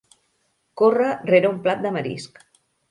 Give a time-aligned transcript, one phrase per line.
[0.83, 2.45] Corre rere un plat de marisc.